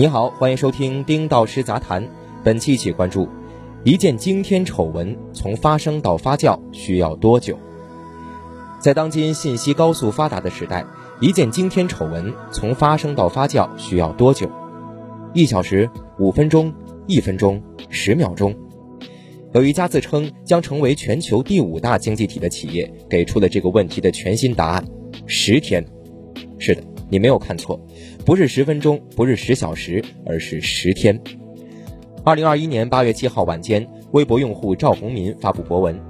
[0.00, 2.08] 你好，欢迎收听丁道师杂谈。
[2.42, 3.28] 本期一起关注：
[3.84, 7.54] 一件惊天丑闻从发生到发酵需要多久？
[8.78, 10.86] 在当今信息高速发达的时代，
[11.20, 14.50] 一件惊天丑闻从发生到发酵需要多久？
[15.34, 16.72] 一小时、五分钟、
[17.06, 18.56] 一分钟、十秒钟？
[19.52, 24.82] 有一家自称将成为全球第五大经济体的企业，给出了这个问题的全新答案：
[25.26, 25.84] 十天。
[26.58, 26.82] 是的。
[27.10, 27.78] 你没有看错，
[28.24, 31.20] 不是十分钟，不是十小时，而是十天。
[32.24, 36.00] 二零二一年八月七号晚间，微博用户赵红民发布博文：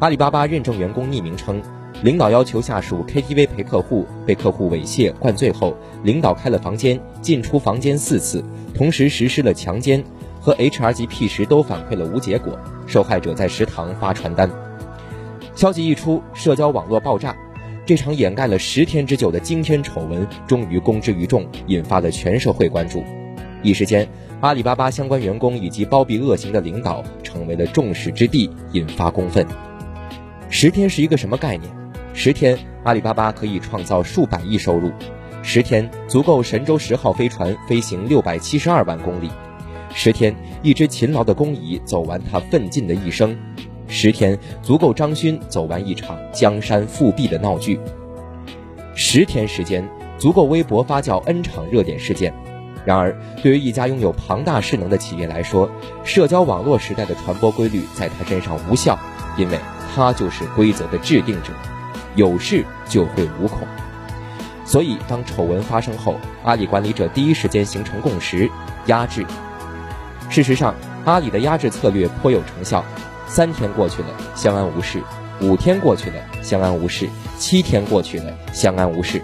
[0.00, 1.62] 阿里巴巴认证员工匿名称，
[2.02, 10.04] 领导要求下属 KTV 陪客户，被客户猥亵灌醉后，领导开了房间，进出房间四次，同时实施了强奸，
[10.38, 14.50] 和 HR 及 P 十都反馈了无结果，受害者在食堂发传单。
[15.54, 17.34] 消息一出，社交网络爆炸。
[17.86, 23.04] 这场掩盖了十天之久的惊天丑闻终于公之于众，引发了全社会关注。
[23.62, 24.08] 一时间，
[24.40, 29.46] 阿里巴巴相关员工以及包庇恶行的领导成为了众矢之的，引发公愤。
[30.48, 31.70] 十天是一个什么概念？
[32.14, 34.88] 十天，阿里巴巴可以创造数百亿收入；
[35.42, 39.28] 十天，足够神舟十号飞船飞行六百七十二万公里；
[39.92, 43.36] 十天，一只勤劳的工蚁走完它奋进的一生。
[43.94, 47.78] 十天足够张勋走完一场江山复辟的闹剧，
[48.96, 52.34] 十天时间足够微博发酵 N 场热点事件。
[52.84, 55.70] 然而，对于一家拥有庞大势能的企业来说，
[56.02, 58.98] 社交网络时代的传播规律在他身上无效，
[59.38, 59.60] 因为
[59.94, 61.52] 他就是规则的制定者，
[62.16, 63.60] 有事就会无恐。
[64.64, 68.50] 所以，当丑闻发生后，阿里管理者第一时间形成共识，
[68.86, 69.24] 压制。
[70.28, 72.84] 事实上，阿里的压制策略颇有成效。
[73.26, 75.00] 三天过去了，相安无事；
[75.40, 77.06] 五天过去了，相安无事；
[77.38, 79.22] 七天过去了，相安无事。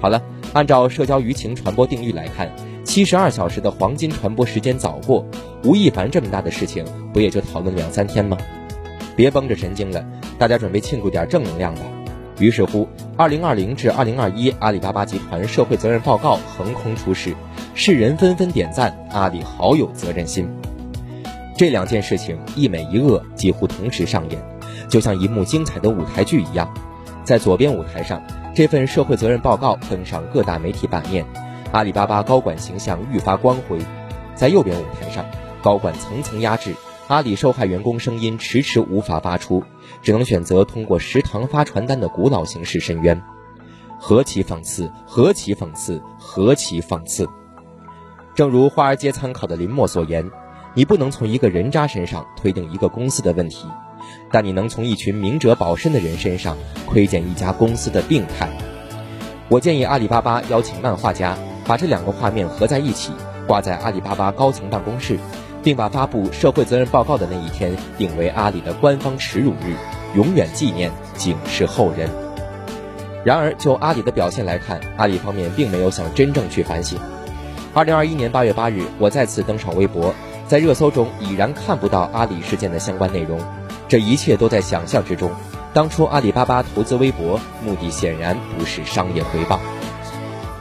[0.00, 0.20] 好了，
[0.52, 2.50] 按照社交舆情传播定律来看，
[2.84, 5.24] 七十二小时的黄金传播时间早过。
[5.64, 8.36] 吴亦凡这么大的事情，不也就讨论两三天吗？
[9.14, 10.04] 别绷着神经了，
[10.38, 11.82] 大家准备庆祝点正能量吧。
[12.38, 12.86] 于是乎，
[13.16, 17.34] 二零二零至二零二一阿里巴巴集团社会责任报告横空出世，
[17.74, 20.46] 世人纷纷点赞阿里好有责任心。
[21.56, 24.38] 这两件事情一美一恶几乎同时上演，
[24.90, 26.72] 就像一幕精彩的舞台剧一样。
[27.24, 28.22] 在左边舞台上，
[28.54, 31.24] 这份社会责任报告登上各大媒体版面，
[31.72, 33.78] 阿里巴巴高管形象愈发光辉；
[34.34, 35.24] 在右边舞台上，
[35.62, 36.74] 高管层层压制，
[37.08, 39.64] 阿里受害员工声音迟迟无法发出，
[40.02, 43.20] 只能选择通过食堂发传单的古老形式申冤。
[43.98, 44.92] 何其讽刺！
[45.06, 46.02] 何其讽刺！
[46.18, 47.26] 何其讽刺！
[48.34, 50.30] 正如华尔街参考的林默所言。
[50.76, 53.66] 你不能从一个人渣身上推定一个公司的问题，
[54.30, 56.54] 但你能从一群明哲保身的人身上
[56.84, 58.50] 窥见一家公司的病态。
[59.48, 61.34] 我建议阿里巴巴邀请漫画家，
[61.66, 63.10] 把这两个画面合在一起，
[63.46, 65.18] 挂在阿里巴巴高层办公室，
[65.62, 69.74] 并把发布社会责任报告的那一天定为阿里的官方耻辱日，
[70.14, 72.10] 永远纪念，警示后人。
[73.24, 76.98] 然而，就阿里的表现来看，阿里方面并没有想真正去反省。
[77.72, 80.14] 二零二一年八月八日，我再次登上微博。
[80.48, 83.40] 在热搜中已然看不到阿里事件的相关内容，
[83.88, 85.30] 这一切都在想象之中。
[85.74, 89.60] 当初阿里巴巴投资微博，目的显然不是商业回报。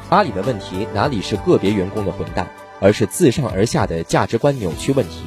[0.09, 2.47] 阿里的问题哪里是个别员工的混蛋，
[2.79, 5.23] 而是自上而下的价值观扭曲问题。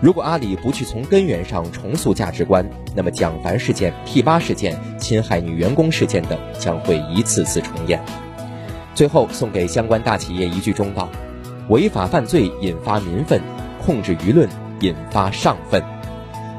[0.00, 8.00] 如果阿里不去从根源上重塑价值观，那么蒋凡事件、P 八事件、侵害女员工事件等将会一次次重演。
[8.96, 11.08] 最后送给相关大企业一句忠告：
[11.68, 13.40] 违法犯罪引发民愤。
[13.84, 14.48] 控制舆论，
[14.80, 15.82] 引发上愤。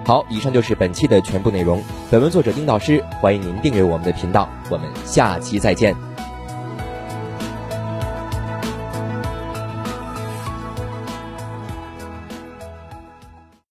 [0.06, 1.82] 好，以上就是本期的全部内容。
[2.12, 4.50] 本文作者丁导师，欢迎您订阅我们的频道。
[4.70, 6.13] 我们下期再见。